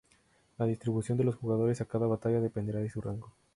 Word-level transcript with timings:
La 0.57 0.65
distribución 0.65 1.15
de 1.19 1.25
los 1.25 1.35
jugadores 1.35 1.79
a 1.79 1.85
cada 1.85 2.07
batalla 2.07 2.41
dependerá 2.41 2.79
de 2.79 2.89
su 2.89 3.01
rango. 3.01 3.33